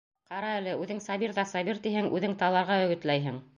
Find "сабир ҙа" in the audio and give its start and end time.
1.09-1.45